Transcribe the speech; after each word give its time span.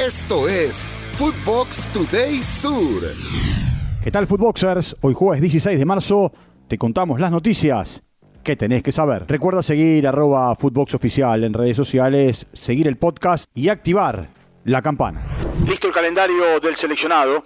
Esto 0.00 0.48
es 0.48 0.88
Footbox 1.12 1.86
Today 1.92 2.36
Sur. 2.36 3.02
¿Qué 4.02 4.10
tal, 4.10 4.26
Footboxers? 4.26 4.96
Hoy 5.02 5.12
jueves 5.12 5.42
16 5.42 5.78
de 5.78 5.84
marzo 5.84 6.32
te 6.68 6.78
contamos 6.78 7.20
las 7.20 7.30
noticias 7.30 8.02
que 8.42 8.56
tenés 8.56 8.82
que 8.82 8.92
saber. 8.92 9.26
Recuerda 9.28 9.62
seguir 9.62 10.08
arroba 10.08 10.54
Footbox 10.54 10.94
Oficial 10.94 11.44
en 11.44 11.52
redes 11.52 11.76
sociales, 11.76 12.46
seguir 12.54 12.88
el 12.88 12.96
podcast 12.96 13.44
y 13.54 13.68
activar 13.68 14.30
la 14.64 14.80
campana. 14.80 15.22
Listo 15.68 15.88
el 15.88 15.92
calendario 15.92 16.58
del 16.60 16.76
seleccionado. 16.76 17.42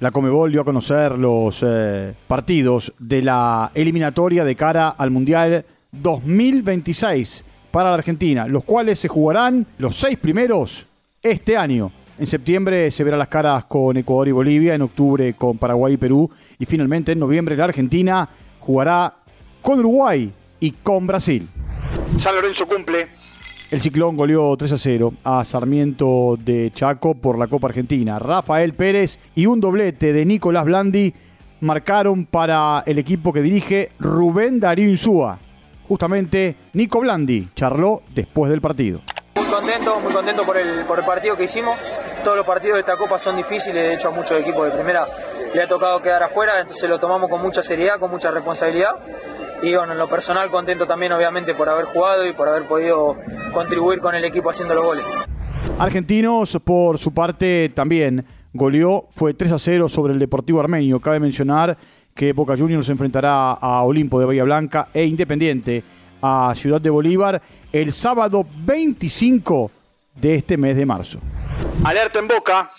La 0.00 0.10
Comebol 0.10 0.52
dio 0.52 0.60
a 0.60 0.64
conocer 0.66 1.12
los 1.12 1.64
eh, 1.66 2.12
partidos 2.26 2.92
de 2.98 3.22
la 3.22 3.70
eliminatoria 3.74 4.44
de 4.44 4.56
cara 4.56 4.90
al 4.90 5.10
Mundial 5.10 5.64
2026 5.92 7.44
para 7.70 7.88
la 7.88 7.94
Argentina, 7.94 8.46
los 8.46 8.62
cuales 8.62 8.98
se 8.98 9.08
jugarán 9.08 9.66
los 9.78 9.96
seis 9.96 10.18
primeros 10.18 10.91
este 11.22 11.56
año. 11.56 11.92
En 12.18 12.26
septiembre 12.26 12.90
se 12.90 13.04
verá 13.04 13.16
las 13.16 13.28
caras 13.28 13.64
con 13.64 13.96
Ecuador 13.96 14.28
y 14.28 14.32
Bolivia, 14.32 14.74
en 14.74 14.82
octubre 14.82 15.34
con 15.34 15.56
Paraguay 15.56 15.94
y 15.94 15.96
Perú 15.96 16.30
y 16.58 16.66
finalmente 16.66 17.12
en 17.12 17.18
noviembre 17.18 17.56
la 17.56 17.64
Argentina 17.64 18.28
jugará 18.60 19.14
con 19.62 19.78
Uruguay 19.78 20.32
y 20.60 20.70
con 20.72 21.06
Brasil. 21.06 21.48
San 22.18 22.34
Lorenzo 22.34 22.66
cumple. 22.66 23.08
El 23.70 23.80
ciclón 23.80 24.16
goleó 24.16 24.54
3 24.56 24.72
a 24.72 24.78
0 24.78 25.14
a 25.24 25.44
Sarmiento 25.44 26.36
de 26.38 26.70
Chaco 26.74 27.14
por 27.14 27.38
la 27.38 27.46
Copa 27.46 27.68
Argentina. 27.68 28.18
Rafael 28.18 28.74
Pérez 28.74 29.18
y 29.34 29.46
un 29.46 29.60
doblete 29.60 30.12
de 30.12 30.26
Nicolás 30.26 30.66
Blandi 30.66 31.14
marcaron 31.60 32.26
para 32.26 32.82
el 32.86 32.98
equipo 32.98 33.32
que 33.32 33.40
dirige 33.40 33.92
Rubén 33.98 34.60
Darío 34.60 34.88
Insúa. 34.88 35.38
Justamente 35.88 36.56
Nico 36.74 37.00
Blandi 37.00 37.48
charló 37.54 38.02
después 38.14 38.50
del 38.50 38.60
partido 38.60 39.00
contento, 39.72 40.00
muy 40.00 40.12
contento 40.12 40.44
por 40.44 40.56
el, 40.58 40.84
por 40.84 40.98
el 40.98 41.04
partido 41.04 41.36
que 41.36 41.44
hicimos. 41.44 41.78
Todos 42.22 42.36
los 42.36 42.46
partidos 42.46 42.74
de 42.74 42.80
esta 42.80 42.96
Copa 42.96 43.18
son 43.18 43.36
difíciles, 43.36 43.74
de 43.74 43.94
hecho 43.94 44.08
a 44.08 44.10
muchos 44.10 44.38
equipos 44.38 44.66
de 44.66 44.72
primera 44.72 45.06
le 45.54 45.62
ha 45.62 45.66
tocado 45.66 46.00
quedar 46.00 46.22
afuera, 46.22 46.60
entonces 46.60 46.88
lo 46.88 46.98
tomamos 46.98 47.30
con 47.30 47.40
mucha 47.40 47.62
seriedad, 47.62 47.98
con 47.98 48.10
mucha 48.10 48.30
responsabilidad. 48.30 48.90
Y 49.62 49.74
bueno, 49.74 49.92
en 49.92 49.98
lo 49.98 50.08
personal 50.08 50.50
contento 50.50 50.86
también 50.86 51.12
obviamente 51.12 51.54
por 51.54 51.68
haber 51.68 51.86
jugado 51.86 52.26
y 52.26 52.32
por 52.32 52.48
haber 52.48 52.66
podido 52.66 53.16
contribuir 53.52 54.00
con 54.00 54.14
el 54.14 54.24
equipo 54.24 54.50
haciendo 54.50 54.74
los 54.74 54.84
goles. 54.84 55.04
Argentinos, 55.78 56.58
por 56.62 56.98
su 56.98 57.14
parte, 57.14 57.70
también 57.74 58.26
goleó, 58.52 59.06
fue 59.10 59.32
3 59.32 59.52
a 59.52 59.58
0 59.58 59.88
sobre 59.88 60.12
el 60.12 60.18
Deportivo 60.18 60.60
Armenio. 60.60 61.00
Cabe 61.00 61.18
mencionar 61.18 61.78
que 62.14 62.32
Boca 62.34 62.56
Juniors 62.58 62.86
se 62.86 62.92
enfrentará 62.92 63.52
a 63.52 63.82
Olimpo 63.82 64.20
de 64.20 64.26
Bahía 64.26 64.44
Blanca 64.44 64.88
e 64.92 65.04
Independiente 65.04 65.82
a 66.22 66.54
Ciudad 66.54 66.80
de 66.80 66.88
Bolívar 66.88 67.42
el 67.72 67.92
sábado 67.92 68.46
25 68.64 69.70
de 70.14 70.36
este 70.36 70.56
mes 70.56 70.76
de 70.76 70.86
marzo. 70.86 71.18
Alerta 71.84 72.20
en 72.20 72.28
Boca. 72.28 72.70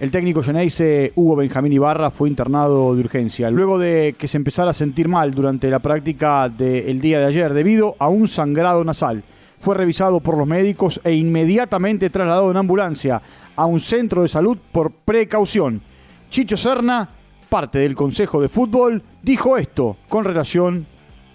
El 0.00 0.12
técnico 0.12 0.44
Geneise 0.44 1.12
Hugo 1.16 1.34
Benjamín 1.36 1.72
Ibarra 1.72 2.12
fue 2.12 2.28
internado 2.28 2.94
de 2.94 3.00
urgencia 3.00 3.50
luego 3.50 3.80
de 3.80 4.14
que 4.16 4.28
se 4.28 4.36
empezara 4.36 4.70
a 4.70 4.74
sentir 4.74 5.08
mal 5.08 5.34
durante 5.34 5.68
la 5.70 5.80
práctica 5.80 6.48
del 6.48 7.00
día 7.00 7.18
de 7.18 7.26
ayer 7.26 7.52
debido 7.52 7.96
a 7.98 8.08
un 8.08 8.28
sangrado 8.28 8.84
nasal. 8.84 9.24
Fue 9.58 9.74
revisado 9.74 10.20
por 10.20 10.38
los 10.38 10.46
médicos 10.46 11.00
e 11.02 11.14
inmediatamente 11.14 12.10
trasladado 12.10 12.50
en 12.50 12.58
ambulancia 12.58 13.20
a 13.56 13.66
un 13.66 13.80
centro 13.80 14.22
de 14.22 14.28
salud 14.28 14.56
por 14.70 14.92
precaución. 14.92 15.82
Chicho 16.30 16.56
Serna, 16.56 17.08
parte 17.48 17.80
del 17.80 17.96
Consejo 17.96 18.40
de 18.40 18.48
Fútbol, 18.48 19.02
dijo 19.22 19.56
esto 19.56 19.96
con 20.08 20.24
relación 20.24 20.86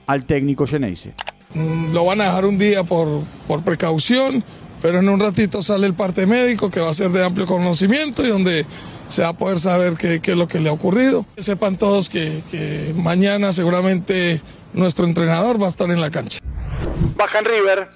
al 0.08 0.26
técnico 0.26 0.66
Geneise. 0.66 1.14
Mm, 1.56 1.94
lo 1.94 2.06
van 2.06 2.22
a 2.22 2.26
dejar 2.26 2.46
un 2.46 2.58
día 2.58 2.84
por, 2.84 3.08
por 3.48 3.64
precaución, 3.64 4.44
pero 4.82 5.00
en 5.00 5.10
un 5.10 5.20
ratito 5.20 5.62
sale 5.62 5.88
el 5.88 5.94
parte 5.94 6.26
médico 6.26 6.70
que 6.70 6.80
va 6.80 6.90
a 6.90 6.94
ser 6.94 7.12
de 7.12 7.24
amplio 7.24 7.46
conocimiento 7.46 8.26
y 8.26 8.30
donde 8.30 8.66
se 9.08 9.22
va 9.22 9.30
a 9.30 9.34
poder 9.34 9.60
saber 9.60 9.94
qué, 9.94 10.20
es 10.24 10.38
lo 10.38 10.48
que 10.48 10.60
le 10.60 10.70
ha 10.70 10.74
ocurrido. 10.74 11.26
Que 11.36 11.44
sepan 11.44 11.78
todos 11.78 12.10
que, 12.10 12.42
que, 12.50 12.94
mañana 12.96 13.54
seguramente 13.54 14.42
nuestro 14.74 15.06
entrenador 15.06 15.62
va 15.62 15.68
a 15.68 15.70
estar 15.70 15.90
en 15.92 16.02
la 16.02 16.10
cancha. 16.10 16.40
Baja 17.16 17.40
en 17.40 17.46
River. 17.46 17.90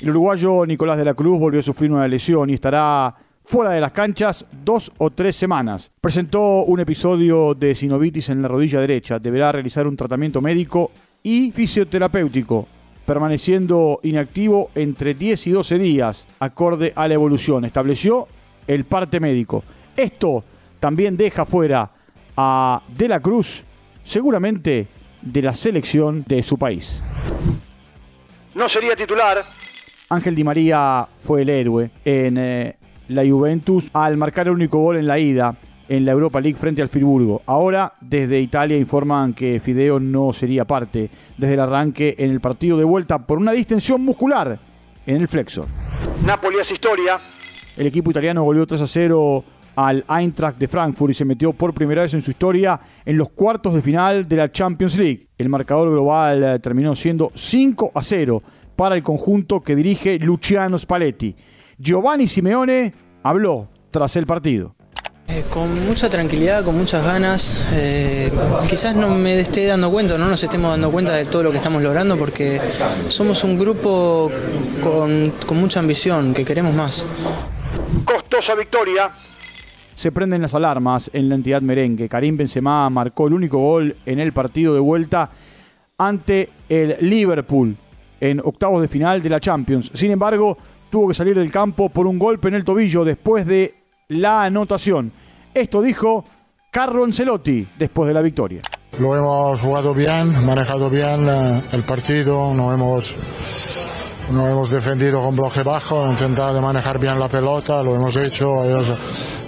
El 0.00 0.10
uruguayo 0.10 0.66
Nicolás 0.66 0.96
de 0.96 1.04
la 1.04 1.14
Cruz 1.14 1.38
volvió 1.38 1.60
a 1.60 1.62
sufrir 1.62 1.92
una 1.92 2.08
lesión 2.08 2.48
y 2.50 2.54
estará 2.54 3.14
fuera 3.42 3.70
de 3.70 3.80
las 3.80 3.92
canchas 3.92 4.46
dos 4.64 4.90
o 4.98 5.10
tres 5.10 5.36
semanas. 5.36 5.92
Presentó 6.00 6.64
un 6.64 6.80
episodio 6.80 7.54
de 7.54 7.74
sinovitis 7.74 8.30
en 8.30 8.40
la 8.40 8.48
rodilla 8.48 8.80
derecha. 8.80 9.18
Deberá 9.18 9.52
realizar 9.52 9.86
un 9.86 9.96
tratamiento 9.96 10.40
médico 10.40 10.90
y 11.22 11.52
fisioterapéutico 11.52 12.68
permaneciendo 13.06 14.00
inactivo 14.02 14.70
entre 14.74 15.14
10 15.14 15.46
y 15.46 15.50
12 15.50 15.78
días, 15.78 16.26
acorde 16.38 16.92
a 16.96 17.06
la 17.08 17.14
evolución, 17.14 17.64
estableció 17.64 18.28
el 18.66 18.84
parte 18.84 19.20
médico. 19.20 19.62
Esto 19.96 20.44
también 20.80 21.16
deja 21.16 21.46
fuera 21.46 21.90
a 22.36 22.82
De 22.96 23.08
la 23.08 23.20
Cruz, 23.20 23.64
seguramente 24.02 24.88
de 25.22 25.42
la 25.42 25.54
selección 25.54 26.24
de 26.26 26.42
su 26.42 26.58
país. 26.58 27.00
No 28.54 28.68
sería 28.68 28.94
titular. 28.94 29.38
Ángel 30.10 30.34
Di 30.34 30.44
María 30.44 31.06
fue 31.22 31.42
el 31.42 31.48
héroe 31.48 31.90
en 32.04 32.36
eh, 32.38 32.76
la 33.08 33.26
Juventus 33.26 33.90
al 33.92 34.16
marcar 34.16 34.46
el 34.46 34.52
único 34.52 34.78
gol 34.78 34.96
en 34.96 35.06
la 35.06 35.18
ida 35.18 35.56
en 35.88 36.04
la 36.04 36.12
Europa 36.12 36.40
League 36.40 36.58
frente 36.58 36.82
al 36.82 36.88
Friburgo. 36.88 37.42
Ahora, 37.46 37.94
desde 38.00 38.40
Italia 38.40 38.76
informan 38.76 39.34
que 39.34 39.60
Fideo 39.60 40.00
no 40.00 40.32
sería 40.32 40.64
parte 40.64 41.10
desde 41.36 41.54
el 41.54 41.60
arranque 41.60 42.14
en 42.18 42.30
el 42.30 42.40
partido 42.40 42.76
de 42.76 42.84
vuelta 42.84 43.18
por 43.26 43.38
una 43.38 43.52
distensión 43.52 44.04
muscular 44.04 44.58
en 45.06 45.16
el 45.16 45.28
flexor. 45.28 45.66
Napoli 46.24 46.58
hace 46.60 46.74
historia. 46.74 47.16
El 47.76 47.86
equipo 47.86 48.10
italiano 48.10 48.44
volvió 48.44 48.66
3 48.66 48.80
a 48.80 48.86
0 48.86 49.44
al 49.76 50.04
Eintracht 50.08 50.58
de 50.58 50.68
Frankfurt 50.68 51.10
y 51.10 51.14
se 51.14 51.24
metió 51.24 51.52
por 51.52 51.74
primera 51.74 52.02
vez 52.02 52.14
en 52.14 52.22
su 52.22 52.30
historia 52.30 52.80
en 53.04 53.16
los 53.16 53.30
cuartos 53.30 53.74
de 53.74 53.82
final 53.82 54.28
de 54.28 54.36
la 54.36 54.50
Champions 54.50 54.96
League. 54.96 55.28
El 55.36 55.48
marcador 55.48 55.90
global 55.90 56.42
eh, 56.42 56.58
terminó 56.60 56.94
siendo 56.94 57.32
5 57.34 57.92
a 57.94 58.02
0 58.02 58.42
para 58.76 58.96
el 58.96 59.02
conjunto 59.02 59.60
que 59.60 59.76
dirige 59.76 60.18
Luciano 60.18 60.78
Spalletti. 60.78 61.34
Giovanni 61.78 62.26
Simeone 62.26 62.92
habló 63.22 63.68
tras 63.90 64.16
el 64.16 64.26
partido. 64.26 64.73
Eh, 65.28 65.42
con 65.50 65.86
mucha 65.86 66.08
tranquilidad, 66.10 66.64
con 66.64 66.76
muchas 66.76 67.04
ganas. 67.04 67.66
Eh, 67.72 68.30
quizás 68.68 68.94
no 68.94 69.08
me 69.14 69.40
esté 69.40 69.66
dando 69.66 69.90
cuenta, 69.90 70.18
no 70.18 70.28
nos 70.28 70.42
estemos 70.42 70.70
dando 70.70 70.90
cuenta 70.90 71.12
de 71.14 71.24
todo 71.24 71.42
lo 71.42 71.50
que 71.50 71.56
estamos 71.56 71.82
logrando 71.82 72.16
porque 72.16 72.60
somos 73.08 73.42
un 73.44 73.58
grupo 73.58 74.30
con, 74.82 75.32
con 75.46 75.56
mucha 75.58 75.80
ambición, 75.80 76.34
que 76.34 76.44
queremos 76.44 76.74
más. 76.74 77.06
Costosa 78.04 78.54
victoria. 78.54 79.10
Se 79.96 80.12
prenden 80.12 80.42
las 80.42 80.54
alarmas 80.54 81.10
en 81.12 81.28
la 81.28 81.36
entidad 81.36 81.62
merengue. 81.62 82.08
Karim 82.08 82.36
Benzema 82.36 82.90
marcó 82.90 83.26
el 83.28 83.34
único 83.34 83.58
gol 83.58 83.96
en 84.04 84.20
el 84.20 84.32
partido 84.32 84.74
de 84.74 84.80
vuelta 84.80 85.30
ante 85.96 86.50
el 86.68 86.96
Liverpool 87.00 87.76
en 88.20 88.40
octavos 88.40 88.82
de 88.82 88.88
final 88.88 89.22
de 89.22 89.28
la 89.28 89.40
Champions. 89.40 89.90
Sin 89.94 90.10
embargo, 90.10 90.58
tuvo 90.90 91.08
que 91.08 91.14
salir 91.14 91.34
del 91.34 91.50
campo 91.50 91.88
por 91.88 92.06
un 92.06 92.18
golpe 92.18 92.48
en 92.48 92.54
el 92.54 92.64
tobillo 92.64 93.04
después 93.04 93.46
de 93.46 93.83
la 94.08 94.44
anotación. 94.44 95.12
Esto 95.52 95.80
dijo 95.80 96.24
Carlo 96.70 97.04
Ancelotti 97.04 97.66
después 97.78 98.08
de 98.08 98.14
la 98.14 98.20
victoria. 98.20 98.62
Lo 98.98 99.16
hemos 99.16 99.60
jugado 99.60 99.94
bien, 99.94 100.44
manejado 100.44 100.88
bien 100.88 101.28
eh, 101.28 101.62
el 101.72 101.82
partido, 101.82 102.54
no 102.54 102.72
hemos, 102.72 103.16
no 104.30 104.48
hemos 104.48 104.70
defendido 104.70 105.22
con 105.22 105.34
bloque 105.34 105.62
bajo, 105.62 106.08
intentado 106.08 106.60
manejar 106.62 106.98
bien 106.98 107.18
la 107.18 107.28
pelota, 107.28 107.82
lo 107.82 107.96
hemos 107.96 108.16
hecho, 108.16 108.62
ellos 108.64 108.92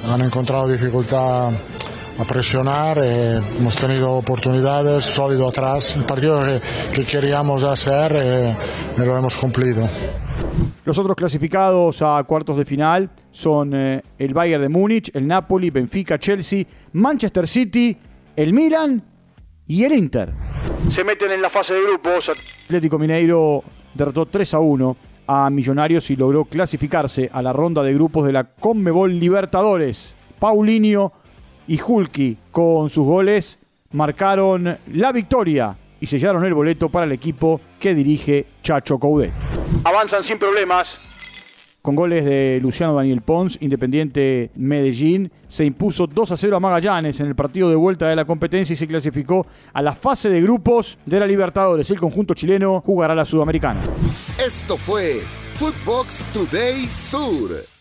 han 0.04 0.20
encontrado 0.22 0.68
dificultad 0.68 1.50
a 2.18 2.24
presionar, 2.24 2.98
eh, 3.00 3.40
hemos 3.58 3.76
tenido 3.76 4.14
oportunidades, 4.14 5.04
sólido 5.04 5.48
atrás, 5.48 5.94
el 5.94 6.04
partido 6.04 6.42
que, 6.92 7.04
queríamos 7.04 7.62
hacer 7.62 8.16
eh, 8.16 8.56
lo 8.96 9.16
hemos 9.16 9.36
cumplido. 9.36 9.88
Los 10.86 10.98
otros 10.98 11.16
clasificados 11.16 12.00
a 12.00 12.22
cuartos 12.22 12.56
de 12.56 12.64
final 12.64 13.10
son 13.32 13.74
eh, 13.74 14.02
el 14.20 14.32
Bayern 14.32 14.62
de 14.62 14.68
Múnich, 14.68 15.10
el 15.14 15.26
Napoli, 15.26 15.70
Benfica, 15.70 16.16
Chelsea, 16.16 16.64
Manchester 16.92 17.48
City, 17.48 17.96
el 18.36 18.52
Milan 18.52 19.02
y 19.66 19.82
el 19.82 19.92
Inter. 19.94 20.32
Se 20.92 21.02
meten 21.02 21.32
en 21.32 21.42
la 21.42 21.50
fase 21.50 21.74
de 21.74 21.82
grupos. 21.82 22.28
Atlético 22.66 23.00
Mineiro 23.00 23.64
derrotó 23.94 24.26
3 24.26 24.54
a 24.54 24.60
1 24.60 24.96
a 25.26 25.50
Millonarios 25.50 26.08
y 26.10 26.14
logró 26.14 26.44
clasificarse 26.44 27.28
a 27.32 27.42
la 27.42 27.52
ronda 27.52 27.82
de 27.82 27.92
grupos 27.92 28.24
de 28.24 28.34
la 28.34 28.44
Conmebol 28.44 29.18
Libertadores. 29.18 30.14
Paulinho 30.38 31.12
y 31.66 31.80
Hulki 31.82 32.38
con 32.52 32.90
sus 32.90 33.04
goles 33.04 33.58
marcaron 33.90 34.78
la 34.92 35.10
victoria 35.10 35.76
y 36.00 36.06
sellaron 36.06 36.44
el 36.44 36.54
boleto 36.54 36.90
para 36.90 37.06
el 37.06 37.12
equipo 37.12 37.60
que 37.80 37.92
dirige 37.92 38.46
Chacho 38.62 39.00
Coudet. 39.00 39.32
Avanzan 39.84 40.24
sin 40.24 40.38
problemas. 40.38 41.06
Con 41.86 41.94
goles 41.94 42.24
de 42.24 42.58
Luciano 42.60 42.96
Daniel 42.96 43.20
Pons, 43.20 43.58
Independiente 43.60 44.50
Medellín 44.56 45.30
se 45.48 45.64
impuso 45.64 46.08
2 46.08 46.32
a 46.32 46.36
0 46.36 46.56
a 46.56 46.60
Magallanes 46.60 47.20
en 47.20 47.28
el 47.28 47.36
partido 47.36 47.70
de 47.70 47.76
vuelta 47.76 48.08
de 48.08 48.16
la 48.16 48.24
competencia 48.24 48.74
y 48.74 48.76
se 48.76 48.88
clasificó 48.88 49.46
a 49.72 49.82
la 49.82 49.94
fase 49.94 50.28
de 50.28 50.40
grupos 50.40 50.98
de 51.06 51.20
la 51.20 51.28
Libertadores. 51.28 51.88
El 51.90 52.00
conjunto 52.00 52.34
chileno 52.34 52.82
jugará 52.84 53.14
la 53.14 53.24
Sudamericana. 53.24 53.82
Esto 54.44 54.76
fue 54.76 55.20
Footbox 55.54 56.26
Today 56.32 56.86
Sur. 56.86 57.75